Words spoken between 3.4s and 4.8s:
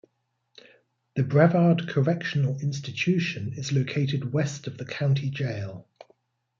is located west of